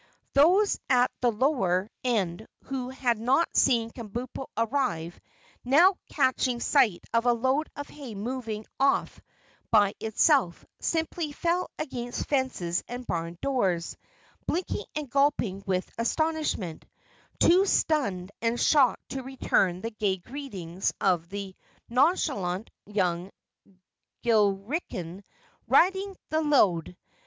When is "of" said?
7.13-7.27, 7.75-7.87, 20.99-21.29